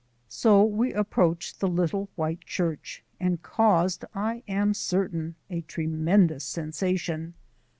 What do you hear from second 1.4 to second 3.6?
the little white church, and